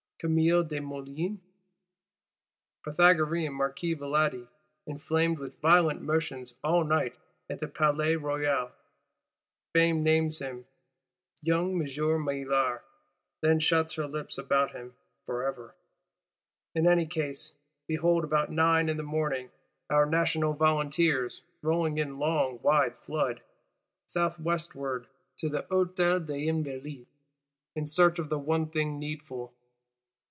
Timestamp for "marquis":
3.53-3.95